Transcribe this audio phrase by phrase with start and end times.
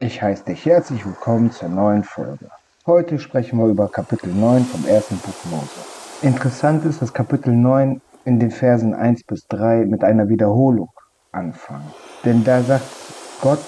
[0.00, 2.46] Ich heiße dich herzlich willkommen zur neuen Folge.
[2.86, 5.66] Heute sprechen wir über Kapitel 9 vom ersten Buch Mose.
[6.22, 10.90] Interessant ist, dass Kapitel 9 in den Versen 1 bis 3 mit einer Wiederholung
[11.32, 11.90] anfangen.
[12.24, 12.84] Denn da sagt
[13.40, 13.58] Gott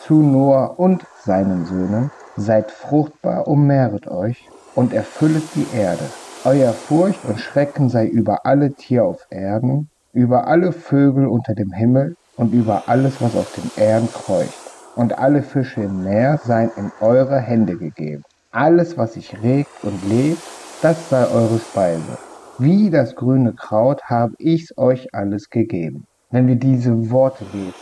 [0.00, 6.06] zu Noah und seinen Söhnen, seid fruchtbar und mehret euch und erfüllet die Erde.
[6.44, 11.70] Euer Furcht und Schrecken sei über alle Tiere auf Erden, über alle Vögel unter dem
[11.70, 14.67] Himmel und über alles, was auf den Erden kreucht
[14.98, 18.24] und alle Fische im Meer seien in eure Hände gegeben.
[18.50, 20.42] Alles, was sich regt und lebt,
[20.82, 22.18] das sei eure Speise.
[22.58, 26.04] Wie das grüne Kraut habe ich's euch alles gegeben.
[26.30, 27.74] Wenn wir diese Worte lesen,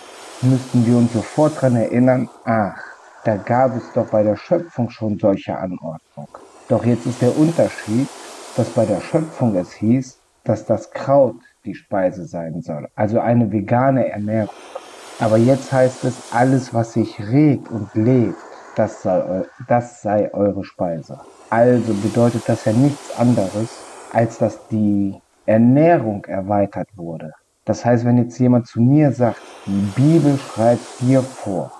[0.42, 2.82] müssten wir uns sofort daran erinnern, ach,
[3.24, 6.28] da gab es doch bei der Schöpfung schon solche Anordnung.
[6.68, 8.08] Doch jetzt ist der Unterschied,
[8.58, 13.50] dass bei der Schöpfung es hieß, dass das Kraut die Speise sein soll, also eine
[13.50, 14.50] vegane Ernährung.
[15.18, 18.36] Aber jetzt heißt es, alles, was sich regt und lebt,
[18.76, 21.18] das sei, das sei eure Speise.
[21.48, 23.70] Also bedeutet das ja nichts anderes,
[24.12, 25.14] als dass die
[25.46, 27.32] Ernährung erweitert wurde.
[27.64, 31.72] Das heißt, wenn jetzt jemand zu mir sagt, die Bibel schreibt dir vor,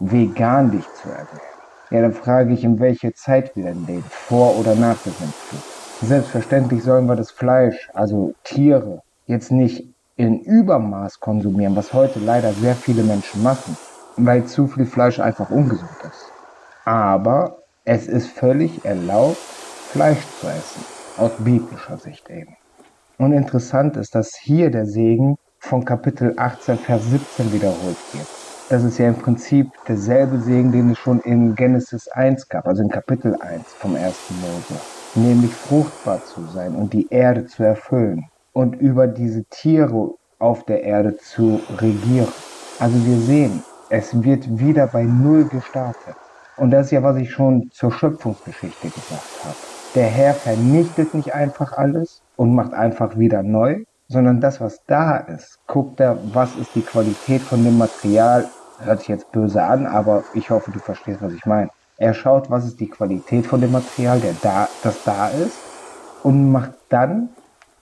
[0.00, 1.54] vegan dich zu ernähren,
[1.90, 5.62] ja, dann frage ich, in welche Zeit wir denn leben, vor oder nach der Sintflut.
[6.02, 12.52] Selbstverständlich sollen wir das Fleisch, also Tiere, jetzt nicht in Übermaß konsumieren, was heute leider
[12.52, 13.76] sehr viele Menschen machen,
[14.16, 16.32] weil zu viel Fleisch einfach ungesund ist.
[16.84, 19.38] Aber es ist völlig erlaubt,
[19.90, 20.84] Fleisch zu essen,
[21.18, 22.56] aus biblischer Sicht eben.
[23.18, 28.26] Und interessant ist, dass hier der Segen von Kapitel 18, Vers 17 wiederholt wird.
[28.68, 32.82] Das ist ja im Prinzip derselbe Segen, den es schon in Genesis 1 gab, also
[32.82, 34.80] in Kapitel 1 vom ersten Mose.
[35.14, 40.82] Nämlich fruchtbar zu sein und die Erde zu erfüllen und über diese Tiere auf der
[40.82, 42.32] Erde zu regieren.
[42.78, 46.16] Also wir sehen, es wird wieder bei Null gestartet.
[46.56, 49.56] Und das ist ja, was ich schon zur Schöpfungsgeschichte gesagt habe.
[49.94, 55.16] Der Herr vernichtet nicht einfach alles und macht einfach wieder neu, sondern das, was da
[55.16, 58.48] ist, guckt er, was ist die Qualität von dem Material.
[58.80, 61.70] Hört sich jetzt böse an, aber ich hoffe, du verstehst, was ich meine.
[61.96, 65.56] Er schaut, was ist die Qualität von dem Material, der da, das da ist,
[66.22, 67.28] und macht dann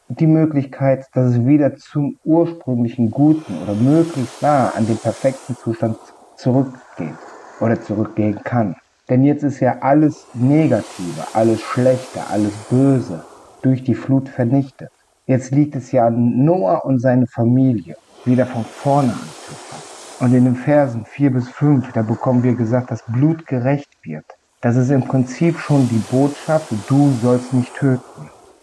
[0.09, 5.97] die Möglichkeit, dass es wieder zum ursprünglichen Guten oder möglichst nah an den perfekten Zustand
[6.37, 7.15] zurückgeht
[7.61, 8.77] oder zurückgehen kann.
[9.09, 13.25] Denn jetzt ist ja alles Negative, alles Schlechte, alles Böse
[13.63, 14.91] durch die Flut vernichtet.
[15.27, 19.93] Jetzt liegt es ja an Noah und seine Familie, wieder von vorne anzufangen.
[20.21, 24.25] Und in den Versen 4 bis 5, da bekommen wir gesagt, dass Blut gerecht wird.
[24.61, 28.12] Das ist im Prinzip schon die Botschaft, du sollst nicht töten.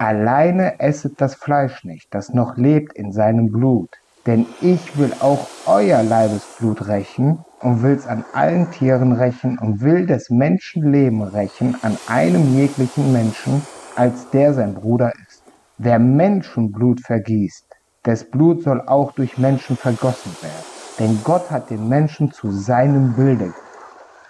[0.02, 3.90] Alleine esset das Fleisch nicht, das noch lebt in seinem Blut.
[4.26, 10.06] Denn ich will auch euer Leibesblut rächen und will's an allen Tieren rächen und will
[10.06, 13.62] des Menschen Leben rächen an einem jeglichen Menschen,
[13.98, 15.44] als der sein Bruder ist.
[15.78, 17.66] Wer Menschenblut vergießt,
[18.06, 20.64] des Blut soll auch durch Menschen vergossen werden.
[21.00, 23.54] Denn Gott hat den Menschen zu seinem Bilde.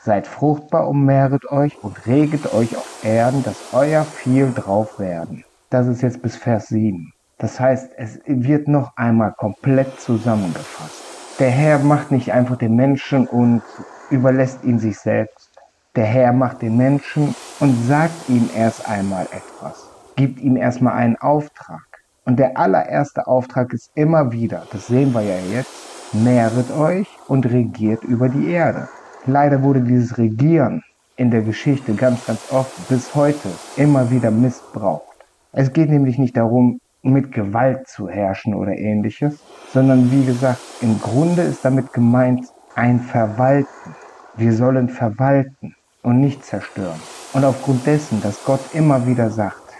[0.01, 5.43] Seid fruchtbar und mehret euch und reget euch auf Erden, dass euer viel drauf werden.
[5.69, 7.13] Das ist jetzt bis Vers 7.
[7.37, 11.03] Das heißt, es wird noch einmal komplett zusammengefasst.
[11.37, 13.61] Der Herr macht nicht einfach den Menschen und
[14.09, 15.51] überlässt ihn sich selbst.
[15.95, 21.17] Der Herr macht den Menschen und sagt ihm erst einmal etwas, gibt ihm erstmal einen
[21.17, 21.85] Auftrag.
[22.25, 27.45] Und der allererste Auftrag ist immer wieder, das sehen wir ja jetzt, mehret euch und
[27.45, 28.89] regiert über die Erde.
[29.27, 30.83] Leider wurde dieses Regieren
[31.15, 35.08] in der Geschichte ganz, ganz oft bis heute immer wieder missbraucht.
[35.51, 39.39] Es geht nämlich nicht darum, mit Gewalt zu herrschen oder ähnliches,
[39.73, 42.45] sondern wie gesagt, im Grunde ist damit gemeint
[42.75, 43.95] ein Verwalten.
[44.37, 46.99] Wir sollen verwalten und nicht zerstören.
[47.33, 49.73] Und aufgrund dessen, dass Gott immer wieder sagt,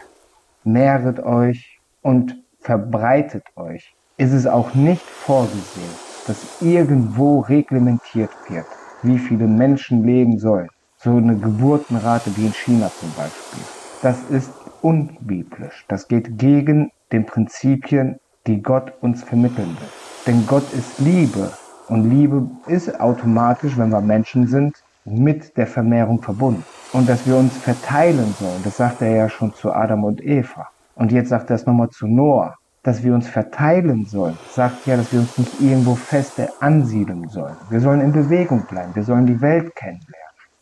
[0.63, 5.93] mehret euch und verbreitet euch, ist es auch nicht vorgesehen,
[6.25, 8.65] dass irgendwo reglementiert wird,
[9.03, 10.69] wie viele Menschen leben sollen.
[10.97, 13.63] So eine Geburtenrate wie in China zum Beispiel.
[14.01, 14.49] Das ist
[14.81, 15.83] unbiblisch.
[15.89, 18.17] Das geht gegen den Prinzipien,
[18.47, 19.89] die Gott uns vermitteln will.
[20.25, 21.51] Denn Gott ist Liebe
[21.89, 26.63] und Liebe ist automatisch, wenn wir Menschen sind, mit der Vermehrung verbunden.
[26.93, 30.69] Und dass wir uns verteilen sollen, das sagt er ja schon zu Adam und Eva.
[30.95, 34.95] Und jetzt sagt er es nochmal zu Noah, dass wir uns verteilen sollen, sagt ja,
[34.95, 37.57] dass wir uns nicht irgendwo feste ansiedeln sollen.
[37.69, 40.15] Wir sollen in Bewegung bleiben, wir sollen die Welt kennenlernen.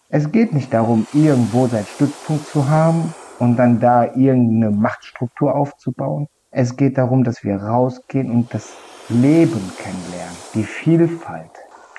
[0.09, 6.27] Es geht nicht darum, irgendwo seinen Stützpunkt zu haben und dann da irgendeine Machtstruktur aufzubauen.
[6.51, 8.73] Es geht darum, dass wir rausgehen und das
[9.09, 11.51] Leben kennenlernen, die Vielfalt,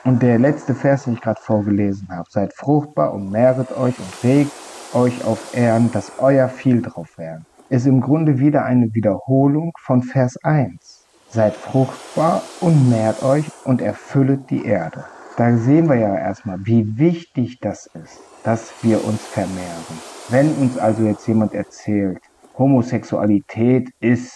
[0.05, 4.25] Und der letzte Vers, den ich gerade vorgelesen habe, seid fruchtbar und mehret euch und
[4.25, 4.53] regt
[4.95, 10.03] euch auf Ehren, dass euer viel drauf werden, ist im Grunde wieder eine Wiederholung von
[10.03, 11.05] Vers 1.
[11.31, 15.05] Seid fruchtbar und mehrt euch und erfüllet die Erde.
[15.37, 19.85] Da sehen wir ja erstmal, wie wichtig das ist, dass wir uns vermehren.
[20.29, 22.19] Wenn uns also jetzt jemand erzählt,
[22.57, 24.33] Homosexualität ist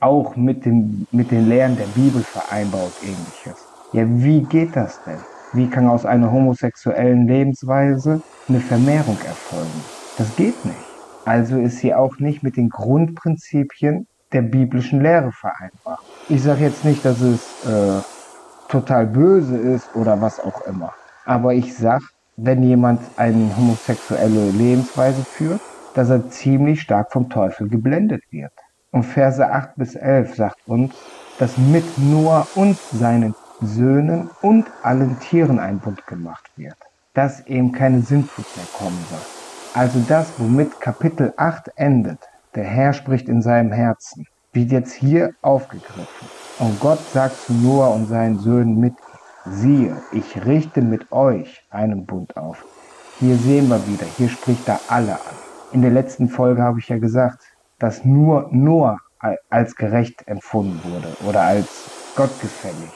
[0.00, 3.66] auch mit, dem, mit den Lehren der Bibel vereinbart ähnliches.
[3.92, 5.18] Ja, wie geht das denn?
[5.52, 9.84] Wie kann aus einer homosexuellen Lebensweise eine Vermehrung erfolgen?
[10.16, 10.76] Das geht nicht.
[11.24, 15.98] Also ist sie auch nicht mit den Grundprinzipien der biblischen Lehre vereinbar.
[16.28, 18.00] Ich sage jetzt nicht, dass es äh,
[18.68, 20.94] total böse ist oder was auch immer.
[21.24, 22.04] Aber ich sage,
[22.42, 25.60] wenn jemand eine homosexuelle Lebensweise führt,
[25.94, 28.52] dass er ziemlich stark vom Teufel geblendet wird.
[28.92, 30.94] Und Verse 8 bis 11 sagt uns,
[31.38, 36.76] dass mit Noah und seinen Söhnen und allen Tieren ein Bund gemacht wird,
[37.14, 39.20] dass eben keine Sintflut mehr kommen soll.
[39.74, 42.18] Also das, womit Kapitel 8 endet,
[42.54, 46.28] der Herr spricht in seinem Herzen, wird jetzt hier aufgegriffen.
[46.58, 48.94] Und Gott sagt zu Noah und seinen Söhnen mit,
[49.44, 52.64] siehe, ich richte mit euch einen Bund auf.
[53.18, 55.36] Hier sehen wir wieder, hier spricht er alle an.
[55.72, 57.42] In der letzten Folge habe ich ja gesagt,
[57.78, 58.98] dass nur Noah
[59.50, 62.90] als gerecht empfunden wurde oder als gottgefällig.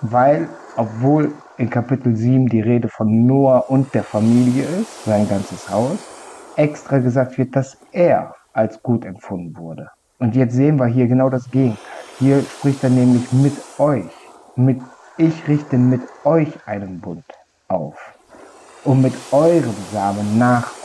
[0.00, 5.68] Weil, obwohl in Kapitel 7 die Rede von Noah und der Familie ist, sein ganzes
[5.70, 5.98] Haus,
[6.56, 9.90] extra gesagt wird, dass er als gut empfunden wurde.
[10.18, 11.78] Und jetzt sehen wir hier genau das Gegenteil.
[12.18, 14.10] Hier spricht er nämlich mit euch.
[14.56, 14.80] Mit
[15.18, 17.24] ich richte mit euch einen Bund
[17.66, 18.14] auf.
[18.84, 20.78] Und mit eurem Samen nach euch.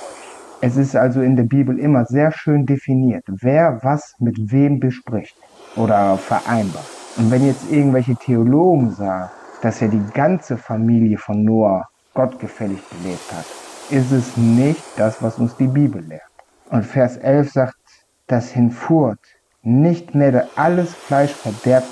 [0.62, 5.36] Es ist also in der Bibel immer sehr schön definiert, wer was mit wem bespricht
[5.76, 6.86] oder vereinbart.
[7.18, 9.30] Und wenn jetzt irgendwelche Theologen sagen,
[9.62, 13.46] dass ja die ganze Familie von Noah gottgefällig gelebt hat,
[13.92, 16.24] ist es nicht das, was uns die Bibel lehrt.
[16.72, 17.76] Und Vers 11 sagt,
[18.28, 19.20] dass hinfurt
[19.62, 21.88] nicht mehr alles Fleisch verderbt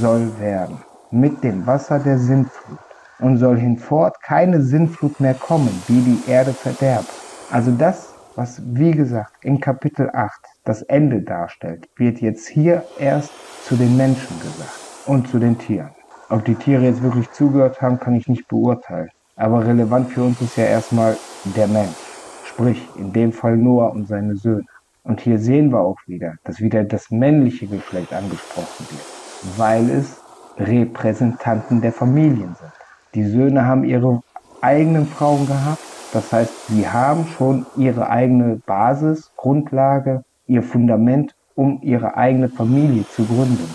[0.00, 0.78] soll werden
[1.14, 2.78] mit dem Wasser der Sintflut
[3.20, 7.08] und soll hinfort keine Sintflut mehr kommen, die die Erde verderbt.
[7.50, 10.32] Also das, was wie gesagt in Kapitel 8
[10.64, 13.30] das Ende darstellt, wird jetzt hier erst
[13.62, 15.90] zu den Menschen gesagt und zu den Tieren.
[16.30, 19.10] Ob die Tiere jetzt wirklich zugehört haben, kann ich nicht beurteilen.
[19.36, 21.16] Aber relevant für uns ist ja erstmal
[21.56, 21.96] der Mensch.
[22.44, 24.64] Sprich, in dem Fall Noah und seine Söhne.
[25.02, 30.23] Und hier sehen wir auch wieder, dass wieder das männliche Geschlecht angesprochen wird, weil es
[30.58, 32.72] Repräsentanten der Familien sind.
[33.14, 34.20] Die Söhne haben ihre
[34.60, 41.80] eigenen Frauen gehabt, das heißt, sie haben schon ihre eigene Basis, Grundlage, ihr Fundament, um
[41.82, 43.68] ihre eigene Familie zu gründen.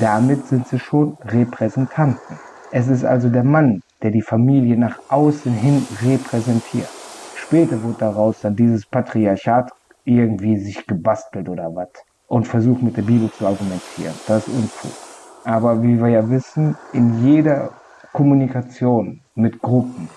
[0.00, 2.38] Damit sind sie schon Repräsentanten.
[2.72, 6.88] Es ist also der Mann, der die Familie nach außen hin repräsentiert.
[7.36, 9.70] Später wurde daraus dann dieses Patriarchat
[10.04, 11.88] irgendwie sich gebastelt oder was
[12.28, 14.14] und versucht mit der Bibel zu argumentieren.
[14.26, 15.05] Das ist Unfug.
[15.46, 17.70] Aber wie wir ja wissen, in jeder
[18.12, 20.08] Kommunikation mit Gruppen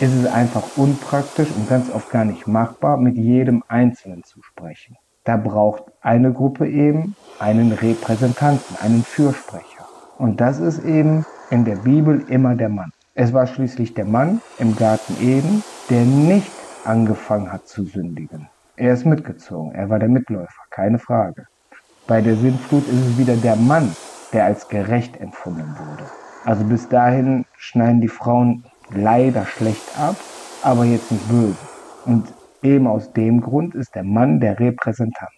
[0.00, 4.96] ist es einfach unpraktisch und ganz oft gar nicht machbar, mit jedem Einzelnen zu sprechen.
[5.24, 9.84] Da braucht eine Gruppe eben einen Repräsentanten, einen Fürsprecher.
[10.16, 12.90] Und das ist eben in der Bibel immer der Mann.
[13.14, 16.50] Es war schließlich der Mann im Garten Eden, der nicht
[16.86, 18.48] angefangen hat zu sündigen.
[18.76, 21.44] Er ist mitgezogen, er war der Mitläufer, keine Frage.
[22.06, 23.94] Bei der Sintflut ist es wieder der Mann,
[24.32, 26.04] der als gerecht empfunden wurde.
[26.44, 30.16] Also bis dahin schneiden die Frauen leider schlecht ab,
[30.62, 31.56] aber jetzt nicht böse.
[32.04, 32.32] Und
[32.62, 35.30] Eben aus dem Grund ist der Mann der Repräsentant.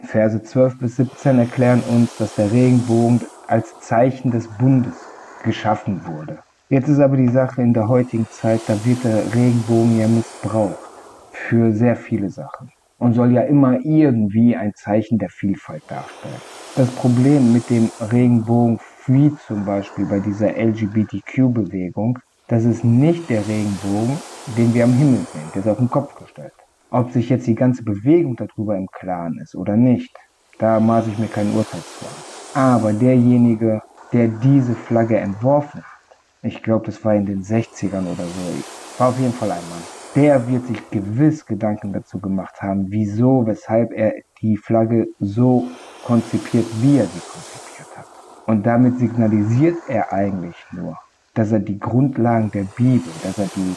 [0.00, 4.94] Verse 12 bis 17 erklären uns, dass der Regenbogen als Zeichen des Bundes
[5.44, 6.38] geschaffen wurde.
[6.68, 10.76] Jetzt ist aber die Sache in der heutigen Zeit, da wird der Regenbogen ja missbraucht
[11.32, 16.34] für sehr viele Sachen und soll ja immer irgendwie ein Zeichen der Vielfalt darstellen.
[16.78, 23.44] Das Problem mit dem Regenbogen, wie zum Beispiel bei dieser LGBTQ-Bewegung, das ist nicht der
[23.48, 24.16] Regenbogen,
[24.56, 26.52] den wir am Himmel sehen, der ist auf den Kopf gestellt.
[26.92, 30.16] Ob sich jetzt die ganze Bewegung darüber im Klaren ist oder nicht,
[30.60, 32.06] da maße ich mir kein Urteil zu
[32.56, 33.82] Aber derjenige,
[34.12, 38.62] der diese Flagge entworfen hat, ich glaube, das war in den 60ern oder so,
[38.98, 39.82] war auf jeden Fall ein Mann.
[40.14, 45.64] Der wird sich gewiss Gedanken dazu gemacht haben, wieso, weshalb er die Flagge so
[46.08, 48.06] konzipiert, wie er sie konzipiert hat.
[48.46, 50.96] Und damit signalisiert er eigentlich nur,
[51.34, 53.76] dass er die Grundlagen der Bibel, dass er die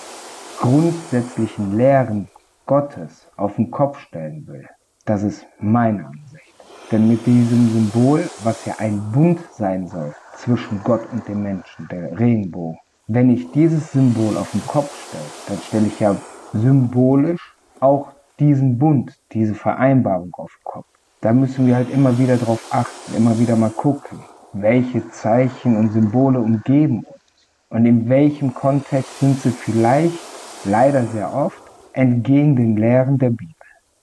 [0.58, 2.30] grundsätzlichen Lehren
[2.66, 4.66] Gottes auf den Kopf stellen will.
[5.06, 6.56] Das ist meine Ansicht.
[6.90, 11.90] Denn mit diesem Symbol, was ja ein Bund sein soll zwischen Gott und dem Menschen,
[11.90, 16.16] der Regenbogen, wenn ich dieses Symbol auf den Kopf stelle, dann stelle ich ja
[16.54, 20.91] symbolisch auch diesen Bund, diese Vereinbarung auf den Kopf.
[21.22, 24.18] Da müssen wir halt immer wieder drauf achten, immer wieder mal gucken,
[24.54, 30.18] welche Zeichen und Symbole umgeben uns und in welchem Kontext sind sie vielleicht,
[30.66, 31.62] leider sehr oft,
[31.94, 33.54] entgegen den Lehren der Bibel.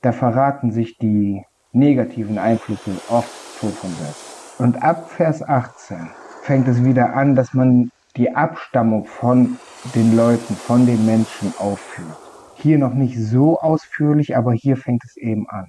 [0.01, 4.61] Da verraten sich die negativen Einflüsse oft so von selbst.
[4.61, 6.11] Und ab Vers 18
[6.43, 9.59] fängt es wieder an, dass man die Abstammung von
[9.97, 12.17] den Leuten, von den Menschen aufführt.
[12.55, 15.67] Hier noch nicht so ausführlich, aber hier fängt es eben an.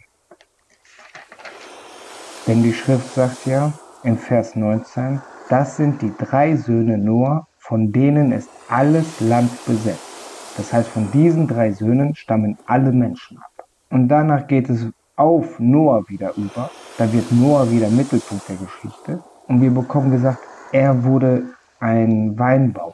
[2.48, 3.72] Denn die Schrift sagt ja
[4.04, 10.10] in Vers 19, das sind die drei Söhne Noah, von denen ist alles Land besetzt.
[10.58, 13.66] Das heißt, von diesen drei Söhnen stammen alle Menschen ab.
[13.90, 16.70] Und danach geht es auf Noah wieder über.
[16.98, 19.24] Da wird Noah wieder Mittelpunkt der Geschichte.
[19.48, 20.40] Und wir bekommen gesagt,
[20.72, 21.44] er wurde
[21.80, 22.94] ein Weinbauer.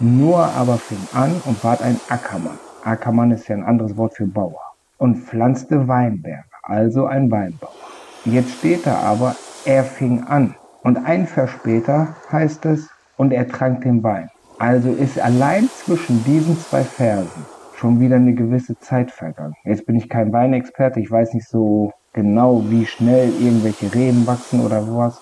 [0.00, 2.58] Noah aber fing an und ward ein Ackermann.
[2.84, 4.60] Ackermann ist ja ein anderes Wort für Bauer.
[4.98, 7.81] Und pflanzte Weinberge, also ein Weinbauer.
[8.24, 10.54] Jetzt steht da aber, er fing an.
[10.84, 14.28] Und ein Vers später heißt es, und er trank den Wein.
[14.58, 19.54] Also ist allein zwischen diesen zwei Versen schon wieder eine gewisse Zeit vergangen.
[19.64, 24.64] Jetzt bin ich kein Weinexperte, ich weiß nicht so genau, wie schnell irgendwelche Reben wachsen
[24.64, 25.20] oder was,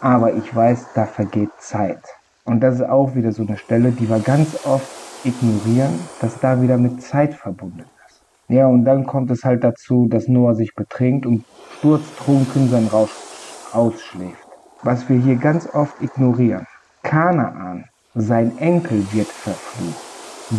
[0.00, 2.04] aber ich weiß, da vergeht Zeit.
[2.44, 4.86] Und das ist auch wieder so eine Stelle, die wir ganz oft
[5.24, 8.22] ignorieren, dass da wieder mit Zeit verbunden ist.
[8.48, 11.44] Ja, und dann kommt es halt dazu, dass Noah sich betrinkt und
[11.78, 13.10] sturztrunken sein Rausch
[13.72, 14.46] ausschläft.
[14.82, 16.66] Was wir hier ganz oft ignorieren.
[17.02, 20.00] Kanaan, sein Enkel wird verflucht,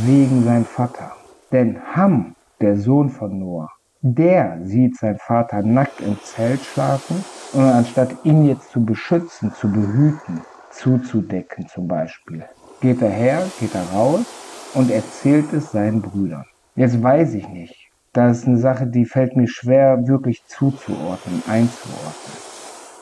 [0.05, 1.12] wegen sein Vater.
[1.51, 3.69] Denn Ham, der Sohn von Noah,
[4.01, 9.71] der sieht sein Vater nackt im Zelt schlafen und anstatt ihn jetzt zu beschützen, zu
[9.71, 12.45] behüten, zuzudecken zum Beispiel,
[12.81, 14.25] geht er her, geht er raus
[14.74, 16.45] und erzählt es seinen Brüdern.
[16.75, 17.87] Jetzt weiß ich nicht.
[18.17, 22.36] Das ist eine Sache, die fällt mir schwer wirklich zuzuordnen, einzuordnen.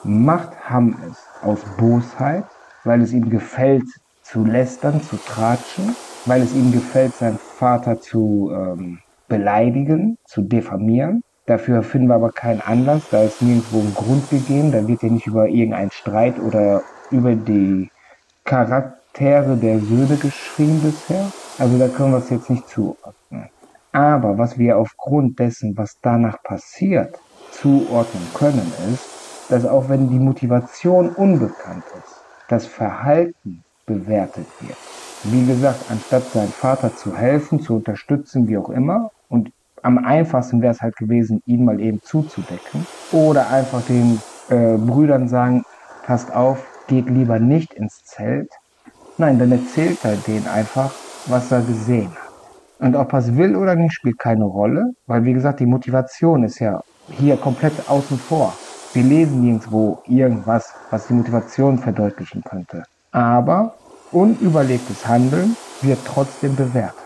[0.04, 2.44] Macht Ham es aus Bosheit,
[2.84, 3.86] weil es ihm gefällt
[4.24, 5.96] zu lästern, zu tratschen,
[6.26, 11.22] weil es ihm gefällt, seinen Vater zu ähm, beleidigen, zu diffamieren.
[11.46, 15.08] Dafür finden wir aber keinen Anlass, da ist nirgendwo ein Grund gegeben, da wird ja
[15.08, 17.90] nicht über irgendeinen Streit oder über die
[18.44, 21.32] Charaktere der Söhne geschrieben bisher.
[21.58, 23.50] Also da können wir es jetzt nicht zuordnen.
[23.96, 27.18] Aber was wir aufgrund dessen, was danach passiert,
[27.54, 29.08] zuordnen können, ist,
[29.50, 34.78] dass auch wenn die Motivation unbekannt ist, das Verhalten bewertet wird.
[35.24, 39.50] Wie gesagt, anstatt seinem Vater zu helfen, zu unterstützen, wie auch immer, und
[39.82, 45.30] am einfachsten wäre es halt gewesen, ihn mal eben zuzudecken, oder einfach den äh, Brüdern
[45.30, 45.64] sagen,
[46.04, 48.52] passt auf, geht lieber nicht ins Zelt.
[49.18, 50.94] Nein, dann erzählt er denen einfach,
[51.28, 52.25] was er gesehen hat.
[52.80, 56.44] Und ob er es will oder nicht, spielt keine Rolle, weil wie gesagt, die Motivation
[56.44, 58.54] ist ja hier komplett außen vor.
[58.94, 62.84] Wir lesen nirgendwo irgendwas, was die Motivation verdeutlichen könnte.
[63.12, 63.76] Aber
[64.12, 67.04] Unüberlegtes Handeln wird trotzdem bewertet.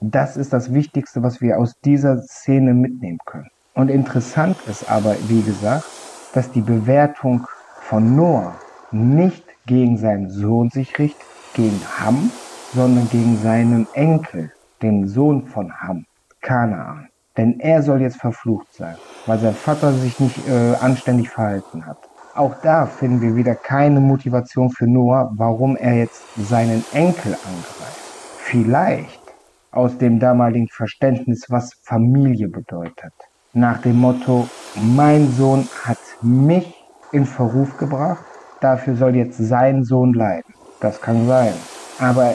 [0.00, 3.50] Das ist das Wichtigste, was wir aus dieser Szene mitnehmen können.
[3.74, 5.84] Und interessant ist aber, wie gesagt,
[6.32, 7.46] dass die Bewertung
[7.80, 8.54] von Noah
[8.92, 12.30] nicht gegen seinen Sohn sich richtet, gegen Ham,
[12.72, 16.04] sondern gegen seinen Enkel, den Sohn von Ham,
[16.40, 17.08] Kanaan.
[17.36, 18.96] Denn er soll jetzt verflucht sein,
[19.26, 21.98] weil sein Vater sich nicht äh, anständig verhalten hat.
[22.34, 28.00] Auch da finden wir wieder keine Motivation für Noah, warum er jetzt seinen Enkel angreift.
[28.38, 29.20] Vielleicht
[29.70, 33.12] aus dem damaligen Verständnis, was Familie bedeutet.
[33.54, 36.74] Nach dem Motto, mein Sohn hat mich
[37.12, 38.24] in Verruf gebracht,
[38.60, 40.54] dafür soll jetzt sein Sohn leiden.
[40.80, 41.52] Das kann sein.
[41.98, 42.34] Aber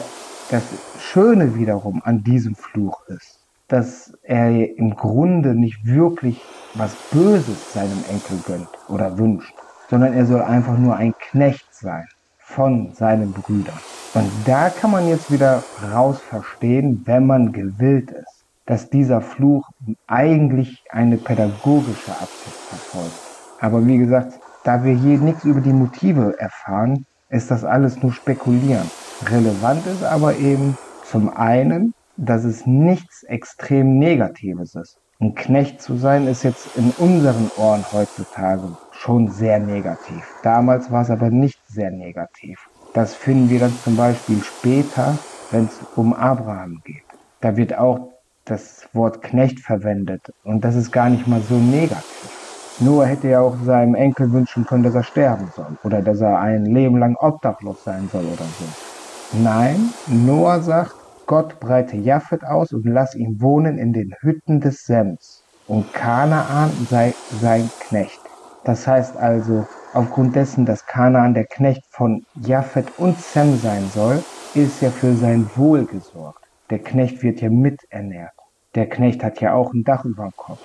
[0.50, 0.62] das
[1.00, 3.38] Schöne wiederum an diesem Fluch ist,
[3.68, 6.40] dass er im Grunde nicht wirklich
[6.74, 9.54] was Böses seinem Enkel gönnt oder wünscht
[9.88, 12.06] sondern er soll einfach nur ein Knecht sein
[12.38, 13.78] von seinen Brüdern.
[14.14, 15.62] Und da kann man jetzt wieder
[15.92, 19.68] raus verstehen, wenn man gewillt ist, dass dieser Fluch
[20.06, 23.18] eigentlich eine pädagogische Absicht verfolgt.
[23.60, 28.12] Aber wie gesagt, da wir hier nichts über die Motive erfahren, ist das alles nur
[28.12, 28.90] spekulieren.
[29.26, 34.98] Relevant ist aber eben zum einen, dass es nichts extrem Negatives ist.
[35.20, 40.24] Ein Knecht zu sein ist jetzt in unseren Ohren heutzutage schon sehr negativ.
[40.44, 42.60] Damals war es aber nicht sehr negativ.
[42.94, 45.18] Das finden wir dann zum Beispiel später,
[45.50, 47.02] wenn es um Abraham geht.
[47.40, 48.12] Da wird auch
[48.44, 52.76] das Wort Knecht verwendet und das ist gar nicht mal so negativ.
[52.78, 56.38] Noah hätte ja auch seinem Enkel wünschen können, dass er sterben soll oder dass er
[56.38, 58.87] ein Leben lang obdachlos sein soll oder so.
[59.34, 60.94] Nein, Noah sagt,
[61.26, 65.44] Gott breite Japhet aus und lass ihn wohnen in den Hütten des Sems.
[65.66, 68.20] Und Kanaan sei sein Knecht.
[68.64, 74.22] Das heißt also, aufgrund dessen, dass Kanaan der Knecht von Japhet und Sem sein soll,
[74.54, 76.42] ist ja für sein Wohl gesorgt.
[76.70, 78.32] Der Knecht wird ja miternährt.
[78.74, 80.60] Der Knecht hat ja auch ein Dach über dem Kopf.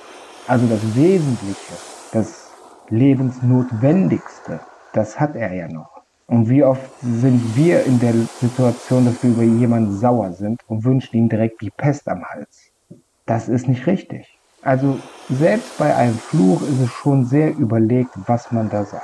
[0.48, 1.74] Also das Wesentliche,
[2.14, 2.50] das
[2.90, 4.62] Lebensnotwendigste,
[4.94, 5.93] das hat er ja noch.
[6.28, 10.84] Und wie oft sind wir in der Situation, dass wir über jemanden sauer sind und
[10.84, 12.72] wünschen ihm direkt die Pest am Hals?
[13.26, 14.40] Das ist nicht richtig.
[14.62, 14.98] Also
[15.30, 19.04] selbst bei einem Fluch ist es schon sehr überlegt, was man da sagt.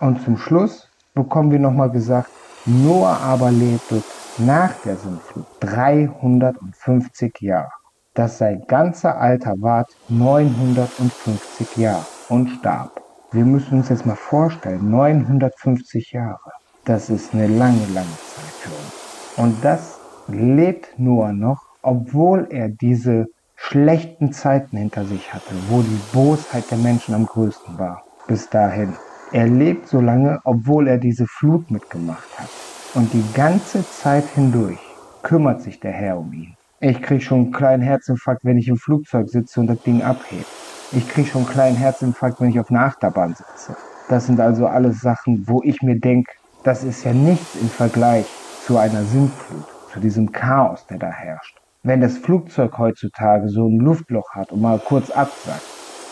[0.00, 2.30] Und zum Schluss bekommen wir nochmal gesagt,
[2.66, 4.02] Noah aber lebte
[4.38, 7.70] nach der Sintflut 350 Jahre.
[8.12, 13.07] Dass sein ganzer Alter ward 950 Jahre und starb.
[13.30, 16.50] Wir müssen uns jetzt mal vorstellen, 950 Jahre.
[16.86, 19.36] Das ist eine lange, lange Zeit für uns.
[19.36, 26.00] Und das lebt Noah noch, obwohl er diese schlechten Zeiten hinter sich hatte, wo die
[26.14, 28.02] Bosheit der Menschen am größten war.
[28.26, 28.94] Bis dahin.
[29.32, 32.48] Er lebt so lange, obwohl er diese Flut mitgemacht hat.
[32.94, 34.78] Und die ganze Zeit hindurch
[35.22, 36.54] kümmert sich der Herr um ihn.
[36.80, 40.46] Ich krieg schon einen kleinen Herzinfarkt, wenn ich im Flugzeug sitze und das Ding abhebt.
[40.90, 43.76] Ich krieg schon einen kleinen Herzinfarkt, wenn ich auf einer Achterbahn sitze.
[44.08, 46.32] Das sind also alles Sachen, wo ich mir denke,
[46.64, 48.26] das ist ja nichts im Vergleich
[48.64, 51.58] zu einer Sintflut, zu diesem Chaos, der da herrscht.
[51.82, 55.62] Wenn das Flugzeug heutzutage so ein Luftloch hat und mal kurz absackt,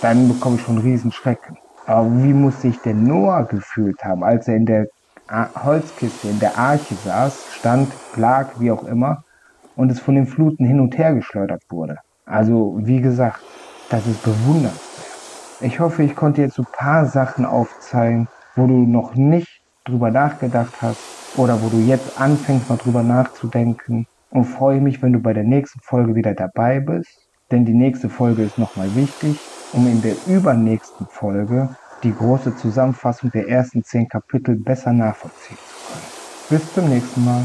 [0.03, 1.57] dann bekomme ich schon Riesenschrecken.
[1.87, 4.87] Aber wie muss sich denn Noah gefühlt haben, als er in der
[5.31, 9.23] Holzkiste in der Arche saß, stand, lag, wie auch immer,
[9.75, 11.97] und es von den Fluten hin und her geschleudert wurde?
[12.27, 13.41] Also, wie gesagt,
[13.91, 14.81] das ist bewundernswert.
[15.61, 20.11] Ich hoffe, ich konnte jetzt so ein paar Sachen aufzeigen, wo du noch nicht drüber
[20.11, 20.99] nachgedacht hast
[21.37, 24.07] oder wo du jetzt anfängst, mal drüber nachzudenken.
[24.31, 28.09] Und freue mich, wenn du bei der nächsten Folge wieder dabei bist, denn die nächste
[28.09, 29.39] Folge ist nochmal wichtig,
[29.73, 31.71] um in der übernächsten Folge
[32.03, 36.61] die große Zusammenfassung der ersten zehn Kapitel besser nachvollziehen zu können.
[36.61, 37.45] Bis zum nächsten Mal.